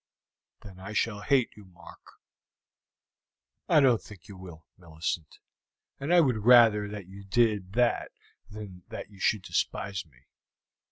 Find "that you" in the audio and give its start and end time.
6.87-7.23, 8.87-9.19